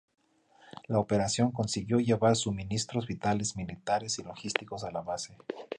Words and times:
La 0.87 0.97
operación 0.97 1.51
consiguió 1.51 1.99
llevar 1.99 2.35
suministros 2.35 3.05
vitales 3.05 3.55
militares 3.55 4.17
y 4.17 4.23
logísticos 4.23 4.83
a 4.83 4.89
la 4.89 5.01
base. 5.01 5.37